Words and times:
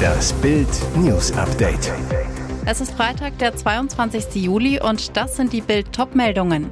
Das 0.00 0.32
Bild 0.34 0.68
News 0.96 1.32
Update. 1.32 1.92
Es 2.66 2.80
ist 2.80 2.92
Freitag, 2.92 3.38
der 3.38 3.56
22. 3.56 4.42
Juli 4.42 4.80
und 4.80 5.16
das 5.16 5.36
sind 5.36 5.52
die 5.52 5.60
Bild 5.60 5.92
Topmeldungen. 5.92 6.70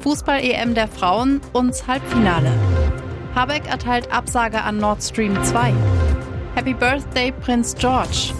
Fußball 0.00 0.40
EM 0.40 0.74
der 0.74 0.88
Frauen 0.88 1.40
uns 1.52 1.86
Halbfinale. 1.86 2.50
Habeck 3.34 3.66
erteilt 3.66 4.12
Absage 4.12 4.62
an 4.62 4.78
Nord 4.78 5.02
Stream 5.02 5.42
2. 5.42 5.72
Happy 6.54 6.74
Birthday 6.74 7.32
Prinz 7.32 7.74
George. 7.74 8.32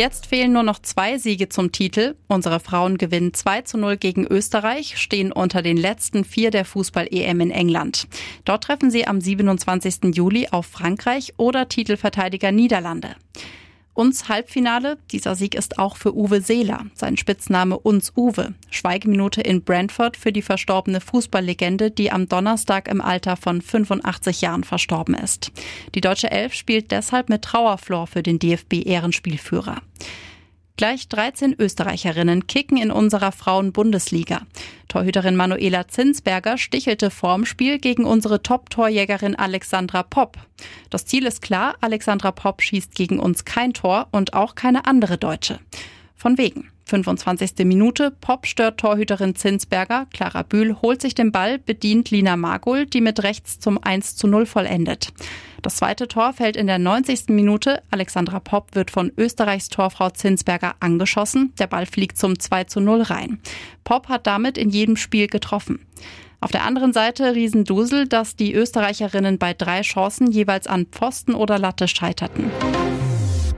Jetzt 0.00 0.28
fehlen 0.28 0.54
nur 0.54 0.62
noch 0.62 0.78
zwei 0.78 1.18
Siege 1.18 1.50
zum 1.50 1.72
Titel. 1.72 2.14
Unsere 2.26 2.58
Frauen 2.58 2.96
gewinnen 2.96 3.34
2 3.34 3.60
zu 3.60 3.76
0 3.76 3.98
gegen 3.98 4.26
Österreich, 4.26 4.96
stehen 4.96 5.30
unter 5.30 5.60
den 5.60 5.76
letzten 5.76 6.24
vier 6.24 6.50
der 6.50 6.64
Fußball-EM 6.64 7.38
in 7.42 7.50
England. 7.50 8.08
Dort 8.46 8.64
treffen 8.64 8.90
sie 8.90 9.06
am 9.06 9.20
27. 9.20 10.14
Juli 10.14 10.48
auf 10.52 10.64
Frankreich 10.64 11.34
oder 11.36 11.68
Titelverteidiger 11.68 12.50
Niederlande. 12.50 13.14
Uns 13.92 14.28
Halbfinale. 14.28 14.98
Dieser 15.10 15.34
Sieg 15.34 15.54
ist 15.54 15.78
auch 15.78 15.96
für 15.96 16.16
Uwe 16.16 16.40
Seeler. 16.40 16.86
Sein 16.94 17.16
Spitzname 17.16 17.78
Uns 17.78 18.12
Uwe. 18.16 18.54
Schweigeminute 18.70 19.40
in 19.40 19.62
Brentford 19.62 20.16
für 20.16 20.32
die 20.32 20.42
verstorbene 20.42 21.00
Fußballlegende, 21.00 21.90
die 21.90 22.12
am 22.12 22.28
Donnerstag 22.28 22.88
im 22.88 23.00
Alter 23.00 23.36
von 23.36 23.60
85 23.60 24.40
Jahren 24.40 24.64
verstorben 24.64 25.14
ist. 25.14 25.52
Die 25.94 26.00
deutsche 26.00 26.30
Elf 26.30 26.54
spielt 26.54 26.92
deshalb 26.92 27.28
mit 27.28 27.42
Trauerflor 27.42 28.06
für 28.06 28.22
den 28.22 28.38
DFB-Ehrenspielführer. 28.38 29.82
Gleich 30.80 31.08
13 31.08 31.56
Österreicherinnen 31.58 32.46
kicken 32.46 32.78
in 32.78 32.90
unserer 32.90 33.32
Frauen-Bundesliga. 33.32 34.46
Torhüterin 34.88 35.36
Manuela 35.36 35.86
Zinsberger 35.88 36.56
stichelte 36.56 37.10
vorm 37.10 37.44
Spiel 37.44 37.78
gegen 37.78 38.06
unsere 38.06 38.42
Top-Torjägerin 38.42 39.36
Alexandra 39.36 40.02
Popp. 40.02 40.38
Das 40.88 41.04
Ziel 41.04 41.26
ist 41.26 41.42
klar, 41.42 41.74
Alexandra 41.82 42.32
Popp 42.32 42.62
schießt 42.62 42.94
gegen 42.94 43.20
uns 43.20 43.44
kein 43.44 43.74
Tor 43.74 44.08
und 44.10 44.32
auch 44.32 44.54
keine 44.54 44.86
andere 44.86 45.18
Deutsche. 45.18 45.60
Von 46.16 46.38
wegen. 46.38 46.70
25. 46.86 47.66
Minute, 47.66 48.10
Pop 48.10 48.46
stört 48.46 48.80
Torhüterin 48.80 49.36
Zinsberger, 49.36 50.06
Clara 50.14 50.42
Bühl 50.42 50.80
holt 50.80 51.02
sich 51.02 51.14
den 51.14 51.30
Ball, 51.30 51.58
bedient 51.58 52.10
Lina 52.10 52.36
Magul, 52.36 52.86
die 52.86 53.02
mit 53.02 53.22
rechts 53.22 53.60
zum 53.60 53.80
1 53.80 54.16
zu 54.16 54.26
0 54.26 54.46
vollendet. 54.46 55.12
Das 55.62 55.76
zweite 55.76 56.08
Tor 56.08 56.32
fällt 56.32 56.56
in 56.56 56.66
der 56.66 56.78
90. 56.78 57.28
Minute. 57.28 57.82
Alexandra 57.90 58.40
Popp 58.40 58.74
wird 58.74 58.90
von 58.90 59.12
Österreichs 59.18 59.68
Torfrau 59.68 60.10
Zinsberger 60.10 60.74
angeschossen. 60.80 61.52
Der 61.58 61.66
Ball 61.66 61.86
fliegt 61.86 62.16
zum 62.16 62.38
2 62.38 62.64
zu 62.64 62.80
0 62.80 63.02
rein. 63.02 63.40
Popp 63.84 64.08
hat 64.08 64.26
damit 64.26 64.56
in 64.56 64.70
jedem 64.70 64.96
Spiel 64.96 65.26
getroffen. 65.26 65.86
Auf 66.40 66.50
der 66.50 66.64
anderen 66.64 66.94
Seite 66.94 67.34
Riesendusel, 67.34 68.08
dass 68.08 68.34
die 68.34 68.54
Österreicherinnen 68.54 69.38
bei 69.38 69.52
drei 69.52 69.82
Chancen 69.82 70.30
jeweils 70.30 70.66
an 70.66 70.86
Pfosten 70.86 71.34
oder 71.34 71.58
Latte 71.58 71.86
scheiterten. 71.86 72.50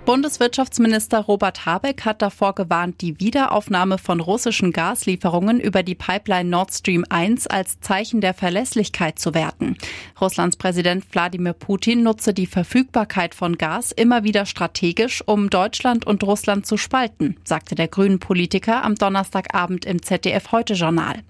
Bundeswirtschaftsminister 0.05 1.21
Robert 1.21 1.65
Habeck 1.65 2.05
hat 2.05 2.23
davor 2.23 2.57
gewarnt, 2.57 3.01
die 3.03 3.21
Wiederaufnahme 3.21 3.99
von 3.99 4.19
russischen 4.19 4.73
Gaslieferungen 4.73 5.61
über 5.61 5.85
die 5.85 5.95
Pipeline 5.95 6.51
Nord 6.51 6.73
Stream 6.75 7.05
1 7.09 7.47
als 7.47 7.79
Zeichen 7.79 8.21
der 8.21 8.35
Verlässlichkeit 8.35 9.21
zu 9.21 9.33
werten. 9.33 9.77
Russlands 10.21 10.57
Präsident 10.57 11.05
Wladimir 11.13 11.53
Putin 11.53 12.03
nutze 12.03 12.35
die 12.35 12.49
Verfügbarkeit 12.49 13.33
von 13.33 13.57
Gas 13.57 13.93
immer 13.93 14.25
wieder 14.25 14.45
strategisch, 14.45 15.23
um 15.25 15.51
Deutschland 15.51 16.05
und 16.05 16.25
Russland 16.25 16.67
zu 16.67 16.77
spalten, 16.77 17.37
sagte 17.45 17.77
der 17.77 17.87
grünen 17.87 18.19
Politiker 18.19 18.83
am 18.83 18.97
Donnerstagabend 18.97 19.85
im 19.85 20.03
ZDF 20.03 20.51
Heute 20.51 20.75
Journal. 20.75 21.23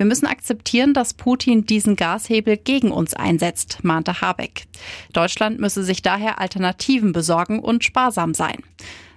Wir 0.00 0.06
müssen 0.06 0.24
akzeptieren, 0.24 0.94
dass 0.94 1.12
Putin 1.12 1.66
diesen 1.66 1.94
Gashebel 1.94 2.56
gegen 2.56 2.90
uns 2.90 3.12
einsetzt, 3.12 3.80
mahnte 3.82 4.22
Habeck. 4.22 4.64
Deutschland 5.12 5.60
müsse 5.60 5.84
sich 5.84 6.00
daher 6.00 6.38
Alternativen 6.38 7.12
besorgen 7.12 7.58
und 7.58 7.84
sparsam 7.84 8.32
sein. 8.32 8.56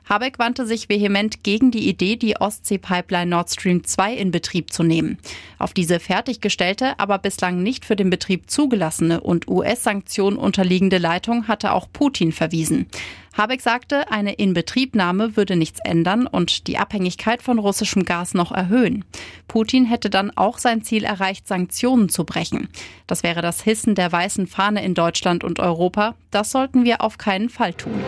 Habeck 0.07 0.37
wandte 0.39 0.65
sich 0.65 0.89
vehement 0.89 1.43
gegen 1.43 1.71
die 1.71 1.87
Idee, 1.87 2.15
die 2.15 2.35
Ostsee-Pipeline 2.39 3.29
Nord 3.29 3.51
Stream 3.51 3.83
2 3.83 4.13
in 4.13 4.31
Betrieb 4.31 4.73
zu 4.73 4.83
nehmen. 4.83 5.17
Auf 5.59 5.73
diese 5.73 5.99
fertiggestellte, 5.99 6.99
aber 6.99 7.19
bislang 7.19 7.63
nicht 7.63 7.85
für 7.85 7.95
den 7.95 8.09
Betrieb 8.09 8.49
zugelassene 8.49 9.21
und 9.21 9.47
US-Sanktionen 9.47 10.37
unterliegende 10.37 10.97
Leitung 10.97 11.47
hatte 11.47 11.71
auch 11.73 11.87
Putin 11.91 12.31
verwiesen. 12.31 12.87
Habeck 13.35 13.61
sagte, 13.61 14.11
eine 14.11 14.33
Inbetriebnahme 14.33 15.35
würde 15.35 15.55
nichts 15.55 15.79
ändern 15.83 16.27
und 16.27 16.67
die 16.67 16.77
Abhängigkeit 16.77 17.41
von 17.41 17.57
russischem 17.57 18.05
Gas 18.05 18.35
noch 18.35 18.51
erhöhen. 18.51 19.03
Putin 19.47 19.85
hätte 19.85 20.11
dann 20.11 20.29
auch 20.37 20.59
sein 20.59 20.83
Ziel 20.83 21.03
erreicht, 21.03 21.47
Sanktionen 21.47 22.09
zu 22.09 22.25
brechen. 22.25 22.69
Das 23.07 23.23
wäre 23.23 23.41
das 23.41 23.63
Hissen 23.63 23.95
der 23.95 24.11
weißen 24.11 24.45
Fahne 24.45 24.83
in 24.83 24.93
Deutschland 24.93 25.43
und 25.43 25.59
Europa. 25.59 26.13
Das 26.29 26.51
sollten 26.51 26.85
wir 26.85 27.01
auf 27.01 27.17
keinen 27.17 27.49
Fall 27.49 27.73
tun. 27.73 27.99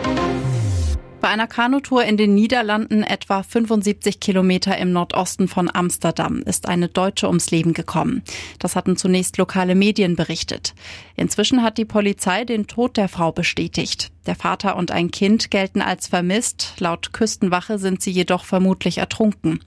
Bei 1.26 1.32
einer 1.32 1.48
Kanutour 1.48 2.04
in 2.04 2.16
den 2.16 2.36
Niederlanden, 2.36 3.02
etwa 3.02 3.42
75 3.42 4.20
Kilometer 4.20 4.78
im 4.78 4.92
Nordosten 4.92 5.48
von 5.48 5.68
Amsterdam, 5.68 6.40
ist 6.42 6.68
eine 6.68 6.86
Deutsche 6.86 7.26
ums 7.26 7.50
Leben 7.50 7.72
gekommen. 7.72 8.22
Das 8.60 8.76
hatten 8.76 8.96
zunächst 8.96 9.36
lokale 9.36 9.74
Medien 9.74 10.14
berichtet. 10.14 10.72
Inzwischen 11.16 11.64
hat 11.64 11.78
die 11.78 11.84
Polizei 11.84 12.44
den 12.44 12.68
Tod 12.68 12.96
der 12.96 13.08
Frau 13.08 13.32
bestätigt. 13.32 14.12
Der 14.26 14.34
Vater 14.34 14.76
und 14.76 14.90
ein 14.90 15.10
Kind 15.10 15.50
gelten 15.50 15.80
als 15.80 16.08
vermisst. 16.08 16.74
Laut 16.78 17.12
Küstenwache 17.12 17.78
sind 17.78 18.02
sie 18.02 18.10
jedoch 18.10 18.44
vermutlich 18.44 18.98
ertrunken. 18.98 19.60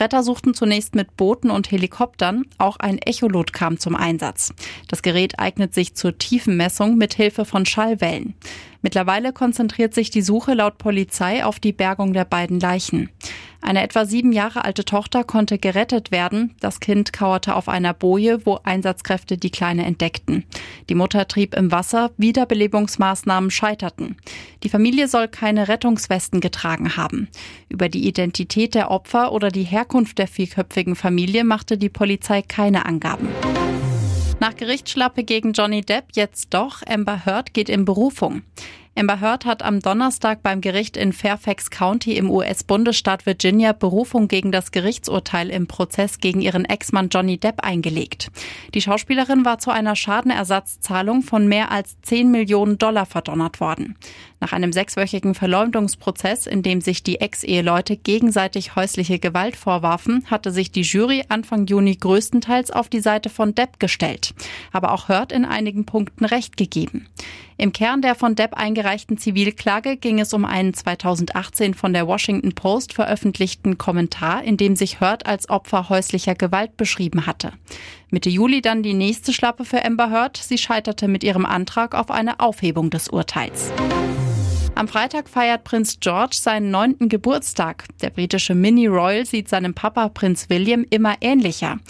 Retter 0.00 0.22
suchten 0.22 0.54
zunächst 0.54 0.94
mit 0.94 1.16
Booten 1.16 1.50
und 1.50 1.70
Helikoptern. 1.70 2.44
Auch 2.56 2.76
ein 2.78 2.98
Echolot 2.98 3.52
kam 3.52 3.78
zum 3.78 3.94
Einsatz. 3.94 4.54
Das 4.88 5.02
Gerät 5.02 5.38
eignet 5.38 5.74
sich 5.74 5.94
zur 5.94 6.16
Tiefenmessung 6.16 6.96
mit 6.96 7.14
Hilfe 7.14 7.44
von 7.44 7.66
Schallwellen. 7.66 8.34
Mittlerweile 8.80 9.32
konzentriert 9.32 9.92
sich 9.92 10.10
die 10.10 10.22
Suche 10.22 10.54
laut 10.54 10.78
Polizei 10.78 11.44
auf 11.44 11.58
die 11.60 11.72
Bergung 11.72 12.12
der 12.12 12.24
beiden 12.24 12.60
Leichen. 12.60 13.10
Eine 13.60 13.82
etwa 13.82 14.04
sieben 14.04 14.32
Jahre 14.32 14.64
alte 14.64 14.84
Tochter 14.84 15.24
konnte 15.24 15.58
gerettet 15.58 16.10
werden. 16.10 16.54
Das 16.60 16.80
Kind 16.80 17.12
kauerte 17.12 17.56
auf 17.56 17.68
einer 17.68 17.92
Boje, 17.92 18.46
wo 18.46 18.60
Einsatzkräfte 18.62 19.36
die 19.36 19.50
Kleine 19.50 19.84
entdeckten. 19.84 20.44
Die 20.88 20.94
Mutter 20.94 21.26
trieb 21.26 21.54
im 21.54 21.72
Wasser, 21.72 22.12
Wiederbelebungsmaßnahmen 22.16 23.50
scheiterten. 23.50 24.16
Die 24.62 24.68
Familie 24.68 25.08
soll 25.08 25.28
keine 25.28 25.68
Rettungswesten 25.68 26.40
getragen 26.40 26.96
haben. 26.96 27.28
Über 27.68 27.88
die 27.88 28.06
Identität 28.06 28.74
der 28.74 28.90
Opfer 28.90 29.32
oder 29.32 29.50
die 29.50 29.64
Herkunft 29.64 30.18
der 30.18 30.28
vierköpfigen 30.28 30.94
Familie 30.94 31.44
machte 31.44 31.76
die 31.76 31.88
Polizei 31.88 32.42
keine 32.42 32.86
Angaben. 32.86 33.28
Nach 34.40 34.54
Gerichtsschlappe 34.54 35.24
gegen 35.24 35.52
Johnny 35.52 35.80
Depp 35.80 36.04
jetzt 36.14 36.54
doch, 36.54 36.82
Amber 36.86 37.26
Heard 37.26 37.54
geht 37.54 37.68
in 37.68 37.84
Berufung. 37.84 38.42
Amber 38.98 39.20
Heard 39.20 39.44
hat 39.44 39.62
am 39.62 39.78
Donnerstag 39.78 40.42
beim 40.42 40.60
Gericht 40.60 40.96
in 40.96 41.12
Fairfax 41.12 41.70
County 41.70 42.16
im 42.16 42.32
US-Bundesstaat 42.32 43.26
Virginia 43.26 43.72
Berufung 43.72 44.26
gegen 44.26 44.50
das 44.50 44.72
Gerichtsurteil 44.72 45.50
im 45.50 45.68
Prozess 45.68 46.18
gegen 46.18 46.40
ihren 46.40 46.64
Ex-Mann 46.64 47.08
Johnny 47.08 47.38
Depp 47.38 47.62
eingelegt. 47.62 48.32
Die 48.74 48.80
Schauspielerin 48.80 49.44
war 49.44 49.60
zu 49.60 49.70
einer 49.70 49.94
Schadenersatzzahlung 49.94 51.22
von 51.22 51.46
mehr 51.46 51.70
als 51.70 52.00
10 52.02 52.32
Millionen 52.32 52.76
Dollar 52.78 53.06
verdonnert 53.06 53.60
worden. 53.60 53.96
Nach 54.40 54.52
einem 54.52 54.72
sechswöchigen 54.72 55.34
Verleumdungsprozess, 55.34 56.46
in 56.46 56.62
dem 56.62 56.80
sich 56.80 57.02
die 57.02 57.20
Ex-Eheleute 57.20 57.96
gegenseitig 57.96 58.76
häusliche 58.76 59.18
Gewalt 59.18 59.56
vorwarfen, 59.56 60.24
hatte 60.30 60.52
sich 60.52 60.70
die 60.70 60.82
Jury 60.82 61.24
Anfang 61.28 61.66
Juni 61.66 61.96
größtenteils 61.96 62.70
auf 62.70 62.88
die 62.88 63.00
Seite 63.00 63.30
von 63.30 63.54
Depp 63.54 63.80
gestellt. 63.80 64.34
Aber 64.70 64.92
auch 64.92 65.08
Heard 65.08 65.32
in 65.32 65.44
einigen 65.44 65.86
Punkten 65.86 66.24
Recht 66.24 66.56
gegeben. 66.56 67.08
Im 67.60 67.72
Kern 67.72 68.02
der 68.02 68.14
von 68.14 68.36
Depp 68.36 68.54
eingereichten 68.54 69.18
Zivilklage 69.18 69.96
ging 69.96 70.20
es 70.20 70.32
um 70.32 70.44
einen 70.44 70.74
2018 70.74 71.74
von 71.74 71.92
der 71.92 72.06
Washington 72.06 72.54
Post 72.54 72.92
veröffentlichten 72.92 73.76
Kommentar, 73.76 74.44
in 74.44 74.56
dem 74.56 74.76
sich 74.76 75.00
Heard 75.00 75.26
als 75.26 75.50
Opfer 75.50 75.88
häuslicher 75.88 76.36
Gewalt 76.36 76.76
beschrieben 76.76 77.26
hatte. 77.26 77.52
Mitte 78.10 78.30
Juli 78.30 78.62
dann 78.62 78.84
die 78.84 78.94
nächste 78.94 79.32
Schlappe 79.32 79.64
für 79.64 79.84
Amber 79.84 80.08
Heard. 80.10 80.36
Sie 80.36 80.56
scheiterte 80.56 81.08
mit 81.08 81.24
ihrem 81.24 81.44
Antrag 81.44 81.96
auf 81.96 82.12
eine 82.12 82.38
Aufhebung 82.38 82.90
des 82.90 83.08
Urteils. 83.08 83.72
Am 84.78 84.86
Freitag 84.86 85.28
feiert 85.28 85.64
Prinz 85.64 85.98
George 85.98 86.36
seinen 86.38 86.70
neunten 86.70 87.08
Geburtstag. 87.08 87.86
Der 88.00 88.10
britische 88.10 88.54
Mini 88.54 88.86
Royal 88.86 89.26
sieht 89.26 89.48
seinem 89.48 89.74
Papa 89.74 90.08
Prinz 90.08 90.48
William 90.50 90.86
immer 90.88 91.16
ähnlicher. 91.20 91.80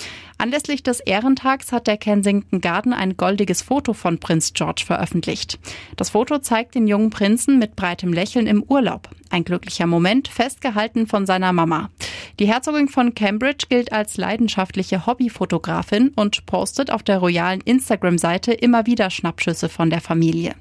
Anlässlich 0.41 0.85
des 0.85 1.01
Ehrentags 1.01 1.73
hat 1.73 1.89
der 1.89 1.97
Kensington 1.97 2.61
Garden 2.61 2.93
ein 2.93 3.17
goldiges 3.17 3.61
Foto 3.61 3.93
von 3.93 4.19
Prinz 4.21 4.53
George 4.53 4.85
veröffentlicht. 4.87 5.59
Das 5.97 6.11
Foto 6.11 6.39
zeigt 6.39 6.77
den 6.77 6.87
jungen 6.87 7.11
Prinzen 7.11 7.59
mit 7.59 7.75
breitem 7.75 8.13
Lächeln 8.13 8.47
im 8.47 8.63
Urlaub. 8.63 9.09
Ein 9.31 9.43
glücklicher 9.43 9.89
Moment, 9.89 10.29
festgehalten 10.29 11.09
von 11.09 11.27
seiner 11.27 11.53
Mama. 11.53 11.91
Die 12.39 12.47
Herzogin 12.47 12.89
von 12.89 13.15
Cambridge 13.15 13.67
gilt 13.69 13.93
als 13.93 14.17
leidenschaftliche 14.17 15.07
Hobbyfotografin 15.07 16.11
und 16.15 16.47
postet 16.47 16.93
auf 16.93 17.03
der 17.03 17.19
royalen 17.19 17.61
Instagram-Seite 17.61 18.53
immer 18.53 18.87
wieder 18.87 19.11
Schnappschüsse 19.11 19.69
von 19.69 19.91
der 19.91 20.01
Familie. 20.01 20.55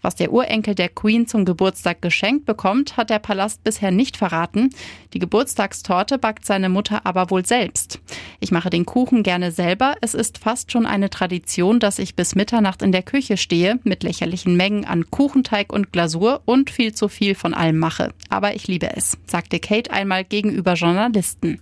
Was 0.00 0.14
der 0.14 0.32
Urenkel 0.32 0.74
der 0.74 0.88
Queen 0.88 1.26
zum 1.26 1.44
Geburtstag 1.44 2.00
geschenkt 2.02 2.46
bekommt, 2.46 2.96
hat 2.96 3.10
der 3.10 3.18
Palast 3.18 3.64
bisher 3.64 3.90
nicht 3.90 4.16
verraten. 4.16 4.70
Die 5.12 5.18
Geburtstagstorte 5.18 6.18
backt 6.18 6.46
seine 6.46 6.68
Mutter 6.68 7.04
aber 7.04 7.30
wohl 7.30 7.44
selbst. 7.44 8.00
Ich 8.38 8.52
mache 8.52 8.70
den 8.70 8.86
Kuchen 8.86 9.17
kochen 9.18 9.22
gerne 9.22 9.52
selber. 9.52 9.96
Es 10.00 10.14
ist 10.14 10.38
fast 10.38 10.72
schon 10.72 10.86
eine 10.86 11.10
Tradition, 11.10 11.80
dass 11.80 11.98
ich 11.98 12.14
bis 12.14 12.34
Mitternacht 12.34 12.82
in 12.82 12.92
der 12.92 13.02
Küche 13.02 13.36
stehe, 13.36 13.78
mit 13.84 14.02
lächerlichen 14.02 14.56
Mengen 14.56 14.84
an 14.84 15.10
Kuchenteig 15.10 15.72
und 15.72 15.92
Glasur 15.92 16.42
und 16.44 16.70
viel 16.70 16.94
zu 16.94 17.08
viel 17.08 17.34
von 17.34 17.54
allem 17.54 17.78
mache. 17.78 18.12
Aber 18.28 18.54
ich 18.54 18.68
liebe 18.68 18.88
es, 18.96 19.18
sagte 19.26 19.58
Kate 19.58 19.90
einmal 19.90 20.24
gegenüber 20.24 20.74
Journalisten. 20.74 21.60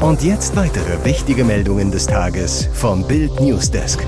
Und 0.00 0.22
jetzt 0.22 0.56
weitere 0.56 1.04
wichtige 1.04 1.44
Meldungen 1.44 1.90
des 1.90 2.06
Tages 2.06 2.68
vom 2.72 3.06
Bild 3.06 3.38
Newsdesk. 3.40 4.04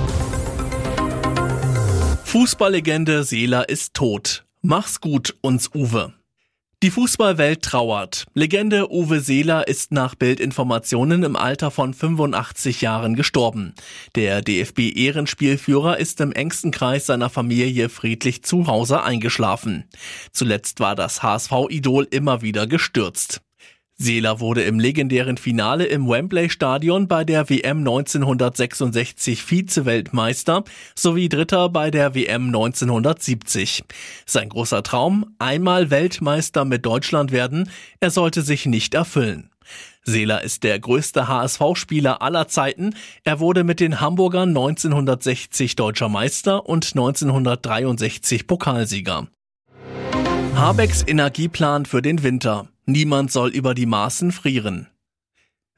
Fußballlegende 2.25 3.23
Seela 3.25 3.63
ist 3.63 3.95
tot. 3.95 4.45
Mach's 4.63 5.01
gut, 5.01 5.37
uns 5.43 5.71
Uwe. 5.75 6.15
Die 6.85 6.91
Fußballwelt 6.91 7.63
trauert. 7.63 8.27
Legende 8.35 8.93
Uwe 8.93 9.21
Seeler 9.21 9.69
ist 9.69 9.91
nach 9.91 10.15
Bildinformationen 10.15 11.23
im 11.23 11.35
Alter 11.35 11.71
von 11.71 11.95
85 11.95 12.83
Jahren 12.83 13.15
gestorben. 13.17 13.75
Der 14.17 14.43
DFB-Ehrenspielführer 14.43 15.97
ist 15.99 16.21
im 16.21 16.33
engsten 16.33 16.73
Kreis 16.73 17.07
seiner 17.07 17.31
Familie 17.31 17.89
friedlich 17.89 18.43
zu 18.43 18.67
Hause 18.67 19.03
eingeschlafen. 19.03 19.85
Zuletzt 20.31 20.79
war 20.79 20.95
das 20.95 21.23
HSV-Idol 21.23 22.07
immer 22.11 22.43
wieder 22.43 22.67
gestürzt. 22.67 23.41
Seeler 23.97 24.41
wurde 24.41 24.63
im 24.65 24.81
legendären 24.81 25.37
Finale 25.37 25.87
im 25.87 26.09
Wembley 26.09 26.51
Stadion 26.51 27.07
bei 27.07 27.25
der 27.25 27.49
WM 27.49 27.79
1966 27.79 29.43
Vize-Weltmeister 29.43 30.65
sowie 30.97 31.29
Dritter 31.29 31.69
bei 31.69 31.93
der 31.93 32.15
WM 32.15 32.47
1970. 32.47 33.85
Sein 34.27 34.49
großer 34.49 34.83
Traum, 34.83 35.37
einmal 35.39 35.91
Weltmeister 35.91 36.65
mit 36.65 36.85
Deutschland 36.85 37.31
werden, 37.31 37.71
er 38.01 38.11
sollte 38.11 38.43
sich 38.43 38.67
nicht 38.67 38.95
erfüllen. 38.95 39.51
Seeler 40.03 40.43
ist 40.43 40.65
der 40.65 40.79
größte 40.79 41.29
HSV-Spieler 41.29 42.21
aller 42.21 42.49
Zeiten. 42.49 42.95
Er 43.23 43.41
wurde 43.41 43.65
mit 43.65 43.81
den 43.81 44.01
Hamburgern 44.01 44.51
1960 44.51 45.77
deutscher 45.77 46.09
Meister 46.09 46.67
und 46.69 46.85
1963 46.93 48.47
Pokalsieger. 48.47 49.29
Habecks 50.57 51.03
Energieplan 51.07 51.87
für 51.87 52.03
den 52.03 52.23
Winter. 52.23 52.69
Niemand 52.87 53.33
soll 53.33 53.51
über 53.51 53.75
die 53.75 53.87
Maßen 53.87 54.31
frieren. 54.31 54.89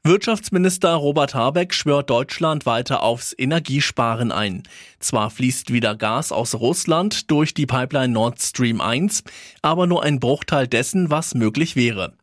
Wirtschaftsminister 0.07 0.93
Robert 0.93 1.35
Habeck 1.35 1.73
schwört 1.73 2.09
Deutschland 2.09 2.65
weiter 2.65 3.03
aufs 3.03 3.35
Energiesparen 3.37 4.31
ein. 4.31 4.63
Zwar 5.01 5.29
fließt 5.29 5.73
wieder 5.73 5.97
Gas 5.97 6.31
aus 6.31 6.55
Russland 6.55 7.29
durch 7.29 7.53
die 7.53 7.65
Pipeline 7.65 8.13
Nord 8.13 8.41
Stream 8.41 8.79
1, 8.79 9.25
aber 9.61 9.85
nur 9.85 10.03
ein 10.03 10.21
Bruchteil 10.21 10.65
dessen, 10.65 11.09
was 11.09 11.35
möglich 11.35 11.75
wäre. 11.75 12.13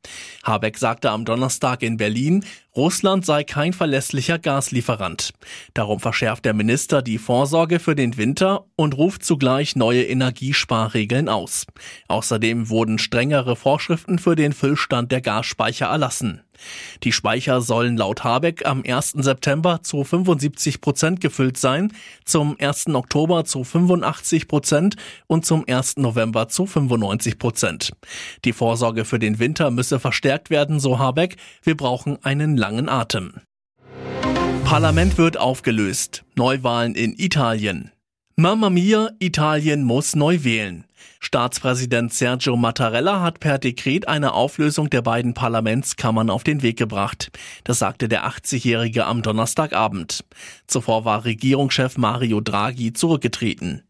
Habeck 0.45 0.79
sagte 0.79 1.11
am 1.11 1.27
Donnerstag 1.27 1.83
in 1.83 1.99
Berlin, 1.99 2.47
Russland 2.75 3.27
sei 3.27 3.45
kein 3.45 3.75
verlässlicher 3.75 4.39
Gaslieferant. 4.39 5.35
Darum 5.75 6.01
verschärft 6.01 6.47
der 6.47 6.55
Minister 6.55 7.03
die 7.03 7.19
Vorsorge 7.19 7.81
für 7.81 7.95
den 7.95 8.17
Winter 8.17 8.65
und 8.77 8.97
ruft 8.97 9.27
zugleich 9.27 9.77
neue 9.77 10.05
Energiesparregeln 10.05 11.29
aus. 11.29 11.67
Außerdem 12.09 12.71
wurden 12.71 12.99
strengere 12.99 13.57
Vorschriften 13.57 14.19
für 14.19 14.37
den 14.37 14.55
Füllstand 14.55 15.13
der 15.13 15.21
Gasspeicher 15.21 15.87
erlassen. 15.87 16.41
Die 17.03 17.13
Speicher 17.13 17.61
sollen 17.61 17.97
laut 17.97 18.25
Habeck 18.25 18.67
am 18.67 18.83
1. 18.87 19.13
September 19.19 19.83
zu 19.83 20.05
75 20.05 20.81
Prozent 20.81 21.21
gefüllt 21.21 21.57
sein, 21.57 21.93
zum 22.25 22.57
1. 22.59 22.89
Oktober 22.95 23.45
zu 23.45 23.65
85 23.65 24.49
Prozent 24.49 24.97
und 25.27 25.45
zum 25.45 25.65
1. 25.67 25.97
November 25.97 26.49
zu 26.49 26.67
95 26.67 27.39
Prozent. 27.39 27.93
Die 28.45 28.53
Vorsorge 28.53 29.05
für 29.05 29.19
den 29.19 29.39
Winter 29.39 29.71
müsse 29.71 29.99
verstärkt 29.99 30.51
werden, 30.51 30.81
so 30.81 30.99
Habeck. 30.99 31.37
Wir 31.63 31.77
brauchen 31.77 32.19
einen 32.25 32.57
langen 32.57 32.89
Atem. 32.89 33.35
Parlament 34.65 35.19
wird 35.19 35.37
aufgelöst. 35.37 36.25
Neuwahlen 36.35 36.95
in 36.95 37.15
Italien. 37.17 37.94
Mamma 38.37 38.69
mia, 38.69 39.11
Italien 39.21 39.85
muss 39.85 40.17
neu 40.17 40.43
wählen. 40.43 40.87
Staatspräsident 41.21 42.13
Sergio 42.13 42.57
Mattarella 42.57 43.21
hat 43.21 43.39
per 43.39 43.59
Dekret 43.61 44.09
eine 44.09 44.33
Auflösung 44.33 44.91
der 44.91 45.03
beiden 45.03 45.35
Parlamentskammern 45.35 46.31
auf 46.31 46.43
den 46.43 46.61
Weg 46.63 46.77
gebracht. 46.77 47.31
Das 47.63 47.79
sagte 47.79 48.09
der 48.09 48.27
80-Jährige 48.27 49.07
am 49.07 49.23
Donnerstagabend. 49.23 50.25
Zuvor 50.67 51.05
war 51.05 51.25
Regierungschef 51.25 51.97
Mario 51.97 52.41
Draghi 52.41 52.93
zurückgetreten. 52.93 53.85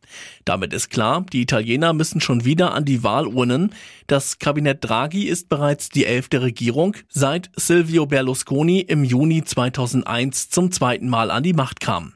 Damit 0.45 0.75
ist 0.75 0.91
klar, 0.91 1.25
die 1.33 1.41
Italiener 1.41 1.95
müssen 1.95 2.21
schon 2.21 2.45
wieder 2.45 2.75
an 2.75 2.85
die 2.85 3.03
Wahlurnen. 3.03 3.75
Das 4.09 4.39
Kabinett 4.39 4.85
Draghi 4.85 5.25
ist 5.25 5.49
bereits 5.49 5.89
die 5.89 6.05
elfte 6.05 6.43
Regierung, 6.43 6.99
seit 7.09 7.51
Silvio 7.57 8.05
Berlusconi 8.05 8.81
im 8.81 9.05
Juni 9.05 9.43
2001 9.43 10.51
zum 10.51 10.71
zweiten 10.71 11.09
Mal 11.09 11.31
an 11.31 11.43
die 11.43 11.55
Macht 11.55 11.81
kam. 11.81 12.13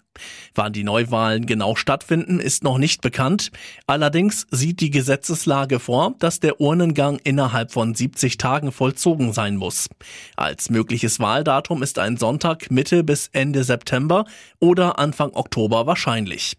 Wann 0.55 0.73
die 0.73 0.85
Neuwahlen 0.85 1.47
genau 1.47 1.77
stattfinden, 1.77 2.41
ist 2.41 2.65
noch 2.65 2.79
nicht 2.79 3.01
bekannt. 3.01 3.51
Allerdings 3.87 4.47
sieht 4.51 4.81
die 4.81 4.91
Gesetzeslage 4.91 5.79
vor, 5.79 6.15
dass 6.19 6.41
der 6.41 6.61
Urnengang 6.61 7.19
innerhalb 7.25 7.73
von 7.73 7.95
70 7.95 8.39
Tagen 8.39 8.73
vollzogen 8.73 9.33
sein 9.33 9.57
muss. 9.57 9.89
Als 10.37 10.71
mögliches 10.71 11.21
Wahldatum 11.21 11.83
ist 11.83 11.99
ein 11.99 12.17
Sonntag 12.17 12.71
Mitte 12.71 13.05
bis 13.05 13.29
Ende 13.33 13.65
September 13.65 14.25
oder 14.59 14.99
Anfang 14.99 15.31
Oktober 15.35 15.87
wahrscheinlich. 15.87 16.57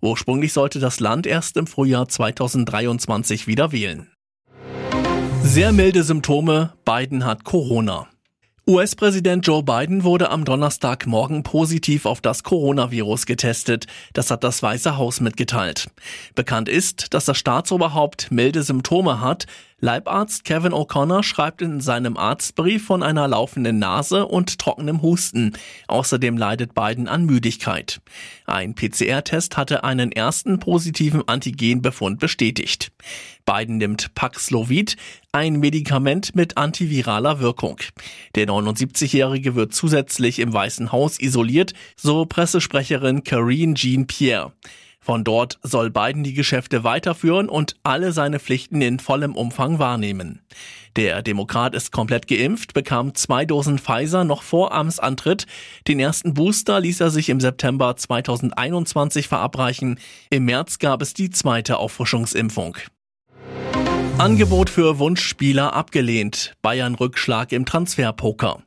Ursprünglich 0.00 0.52
sollte 0.52 0.80
das 0.80 1.00
Land 1.00 1.26
erst 1.26 1.56
im 1.56 1.66
Frühjahr 1.66 2.08
2023 2.08 3.46
wieder 3.46 3.72
wählen. 3.72 4.08
Sehr 5.42 5.72
milde 5.72 6.02
Symptome, 6.04 6.72
Biden 6.84 7.24
hat 7.24 7.44
Corona. 7.44 8.06
US-Präsident 8.68 9.44
Joe 9.44 9.64
Biden 9.64 10.04
wurde 10.04 10.30
am 10.30 10.44
Donnerstagmorgen 10.44 11.42
positiv 11.42 12.06
auf 12.06 12.20
das 12.20 12.44
Coronavirus 12.44 13.26
getestet. 13.26 13.86
Das 14.12 14.30
hat 14.30 14.44
das 14.44 14.62
Weiße 14.62 14.96
Haus 14.96 15.20
mitgeteilt. 15.20 15.90
Bekannt 16.36 16.68
ist, 16.68 17.12
dass 17.12 17.24
das 17.24 17.38
Staatsoberhaupt 17.38 18.30
milde 18.30 18.62
Symptome 18.62 19.20
hat. 19.20 19.46
Leibarzt 19.84 20.44
Kevin 20.44 20.72
O'Connor 20.72 21.24
schreibt 21.24 21.60
in 21.60 21.80
seinem 21.80 22.16
Arztbrief 22.16 22.86
von 22.86 23.02
einer 23.02 23.26
laufenden 23.26 23.80
Nase 23.80 24.26
und 24.26 24.60
trockenem 24.60 25.02
Husten. 25.02 25.54
Außerdem 25.88 26.36
leidet 26.36 26.72
Biden 26.72 27.08
an 27.08 27.24
Müdigkeit. 27.24 28.00
Ein 28.46 28.76
PCR-Test 28.76 29.56
hatte 29.56 29.82
einen 29.82 30.12
ersten 30.12 30.60
positiven 30.60 31.26
Antigenbefund 31.26 32.20
bestätigt. 32.20 32.92
Biden 33.44 33.78
nimmt 33.78 34.14
Paxlovid, 34.14 34.96
ein 35.32 35.58
Medikament 35.58 36.36
mit 36.36 36.56
antiviraler 36.56 37.40
Wirkung. 37.40 37.78
Der 38.36 38.46
79-Jährige 38.46 39.56
wird 39.56 39.74
zusätzlich 39.74 40.38
im 40.38 40.52
Weißen 40.52 40.92
Haus 40.92 41.18
isoliert, 41.18 41.72
so 41.96 42.24
Pressesprecherin 42.24 43.24
Karine 43.24 43.74
Jean-Pierre. 43.74 44.52
Von 45.04 45.24
dort 45.24 45.58
soll 45.64 45.90
Biden 45.90 46.22
die 46.22 46.32
Geschäfte 46.32 46.84
weiterführen 46.84 47.48
und 47.48 47.74
alle 47.82 48.12
seine 48.12 48.38
Pflichten 48.38 48.80
in 48.80 49.00
vollem 49.00 49.34
Umfang 49.34 49.80
wahrnehmen. 49.80 50.42
Der 50.94 51.22
Demokrat 51.22 51.74
ist 51.74 51.90
komplett 51.90 52.28
geimpft, 52.28 52.72
bekam 52.72 53.12
zwei 53.16 53.44
Dosen 53.44 53.78
Pfizer 53.78 54.22
noch 54.22 54.44
vor 54.44 54.72
Amtsantritt. 54.72 55.46
Den 55.88 55.98
ersten 55.98 56.34
Booster 56.34 56.78
ließ 56.78 57.00
er 57.00 57.10
sich 57.10 57.30
im 57.30 57.40
September 57.40 57.96
2021 57.96 59.26
verabreichen. 59.26 59.98
Im 60.30 60.44
März 60.44 60.78
gab 60.78 61.02
es 61.02 61.14
die 61.14 61.30
zweite 61.30 61.78
Auffrischungsimpfung. 61.78 62.76
Angebot 64.18 64.70
für 64.70 65.00
Wunschspieler 65.00 65.72
abgelehnt. 65.72 66.54
Bayern 66.62 66.94
Rückschlag 66.94 67.50
im 67.50 67.66
Transferpoker. 67.66 68.62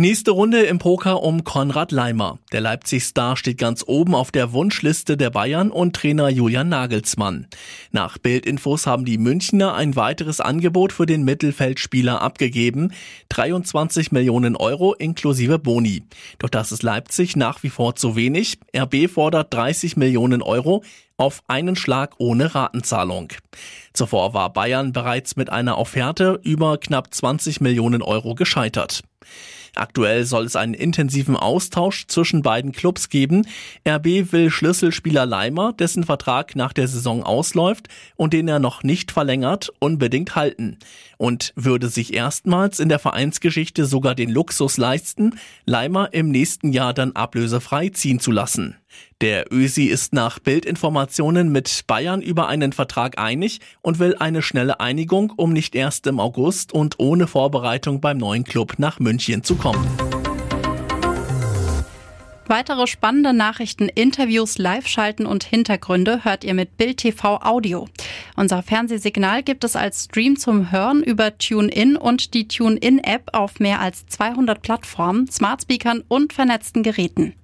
Nächste 0.00 0.30
Runde 0.30 0.62
im 0.62 0.78
Poker 0.78 1.24
um 1.24 1.42
Konrad 1.42 1.90
Leimer. 1.90 2.38
Der 2.52 2.60
Leipzig-Star 2.60 3.36
steht 3.36 3.58
ganz 3.58 3.82
oben 3.84 4.14
auf 4.14 4.30
der 4.30 4.52
Wunschliste 4.52 5.16
der 5.16 5.30
Bayern 5.30 5.72
und 5.72 5.96
Trainer 5.96 6.28
Julian 6.28 6.68
Nagelsmann. 6.68 7.48
Nach 7.90 8.16
Bildinfos 8.16 8.86
haben 8.86 9.04
die 9.04 9.18
Münchner 9.18 9.74
ein 9.74 9.96
weiteres 9.96 10.38
Angebot 10.38 10.92
für 10.92 11.04
den 11.04 11.24
Mittelfeldspieler 11.24 12.22
abgegeben. 12.22 12.92
23 13.30 14.12
Millionen 14.12 14.54
Euro 14.54 14.94
inklusive 14.94 15.58
Boni. 15.58 16.04
Doch 16.38 16.48
das 16.48 16.70
ist 16.70 16.84
Leipzig 16.84 17.34
nach 17.34 17.64
wie 17.64 17.70
vor 17.70 17.96
zu 17.96 18.14
wenig. 18.14 18.60
RB 18.76 19.10
fordert 19.10 19.52
30 19.52 19.96
Millionen 19.96 20.42
Euro 20.42 20.84
auf 21.18 21.42
einen 21.48 21.76
Schlag 21.76 22.14
ohne 22.16 22.54
Ratenzahlung. 22.54 23.28
Zuvor 23.92 24.32
war 24.32 24.52
Bayern 24.52 24.92
bereits 24.92 25.36
mit 25.36 25.50
einer 25.50 25.76
Offerte 25.76 26.40
über 26.42 26.78
knapp 26.78 27.12
20 27.12 27.60
Millionen 27.60 28.00
Euro 28.00 28.34
gescheitert. 28.34 29.02
Aktuell 29.74 30.24
soll 30.24 30.44
es 30.44 30.56
einen 30.56 30.74
intensiven 30.74 31.36
Austausch 31.36 32.06
zwischen 32.08 32.42
beiden 32.42 32.72
Clubs 32.72 33.10
geben. 33.10 33.46
RB 33.86 34.32
will 34.32 34.50
Schlüsselspieler 34.50 35.26
Leimer, 35.26 35.72
dessen 35.72 36.04
Vertrag 36.04 36.56
nach 36.56 36.72
der 36.72 36.88
Saison 36.88 37.22
ausläuft 37.22 37.88
und 38.16 38.32
den 38.32 38.48
er 38.48 38.58
noch 38.58 38.82
nicht 38.82 39.12
verlängert, 39.12 39.70
unbedingt 39.78 40.34
halten 40.34 40.78
und 41.16 41.52
würde 41.54 41.88
sich 41.88 42.14
erstmals 42.14 42.80
in 42.80 42.88
der 42.88 42.98
Vereinsgeschichte 42.98 43.86
sogar 43.86 44.14
den 44.14 44.30
Luxus 44.30 44.78
leisten, 44.78 45.38
Leimer 45.64 46.12
im 46.12 46.30
nächsten 46.30 46.72
Jahr 46.72 46.94
dann 46.94 47.12
ablösefrei 47.12 47.90
ziehen 47.90 48.20
zu 48.20 48.32
lassen. 48.32 48.76
Der 49.20 49.52
Ösi 49.52 49.84
ist 49.84 50.12
nach 50.12 50.38
Bildinformationen 50.38 51.50
mit 51.50 51.86
Bayern 51.86 52.22
über 52.22 52.48
einen 52.48 52.72
Vertrag 52.72 53.18
einig 53.18 53.60
und 53.82 53.98
will 53.98 54.16
eine 54.18 54.42
schnelle 54.42 54.80
Einigung, 54.80 55.32
um 55.36 55.52
nicht 55.52 55.74
erst 55.74 56.06
im 56.06 56.20
August 56.20 56.72
und 56.72 56.98
ohne 56.98 57.26
Vorbereitung 57.26 58.00
beim 58.00 58.18
neuen 58.18 58.44
Club 58.44 58.74
nach 58.78 59.00
München 59.00 59.42
zu 59.42 59.56
kommen. 59.56 59.86
Weitere 62.48 62.86
spannende 62.86 63.34
Nachrichten, 63.34 63.90
Interviews, 63.90 64.56
Live-Schalten 64.56 65.26
und 65.26 65.44
Hintergründe 65.44 66.24
hört 66.24 66.44
ihr 66.44 66.54
mit 66.54 66.78
Bild 66.78 66.96
TV 66.96 67.42
Audio. 67.42 67.88
Unser 68.36 68.62
Fernsehsignal 68.62 69.42
gibt 69.42 69.64
es 69.64 69.76
als 69.76 70.04
Stream 70.04 70.38
zum 70.38 70.72
Hören 70.72 71.02
über 71.02 71.36
TuneIn 71.36 71.98
und 71.98 72.32
die 72.32 72.48
TuneIn-App 72.48 73.34
auf 73.34 73.60
mehr 73.60 73.80
als 73.80 74.06
200 74.06 74.62
Plattformen, 74.62 75.30
Smartspeakern 75.30 76.02
und 76.08 76.32
vernetzten 76.32 76.82
Geräten. 76.82 77.34